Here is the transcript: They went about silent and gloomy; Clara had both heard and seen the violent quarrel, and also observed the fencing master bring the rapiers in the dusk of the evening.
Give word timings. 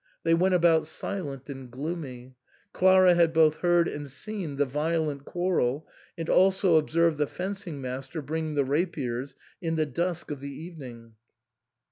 They 0.23 0.33
went 0.33 0.55
about 0.55 0.87
silent 0.87 1.47
and 1.47 1.69
gloomy; 1.69 2.33
Clara 2.73 3.13
had 3.13 3.33
both 3.33 3.57
heard 3.57 3.87
and 3.87 4.09
seen 4.09 4.55
the 4.55 4.65
violent 4.65 5.25
quarrel, 5.25 5.87
and 6.17 6.27
also 6.27 6.77
observed 6.77 7.19
the 7.19 7.27
fencing 7.27 7.79
master 7.81 8.23
bring 8.23 8.55
the 8.55 8.65
rapiers 8.65 9.35
in 9.61 9.75
the 9.75 9.85
dusk 9.85 10.31
of 10.31 10.39
the 10.39 10.49
evening. 10.49 11.13